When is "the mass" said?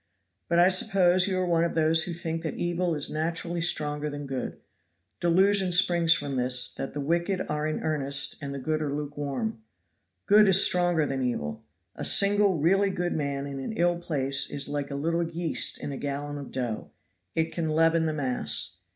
18.07-18.77